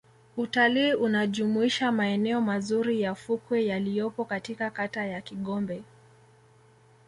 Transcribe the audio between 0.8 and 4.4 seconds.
unajumuisha maeneo mazuri ya fukwe yaliyopo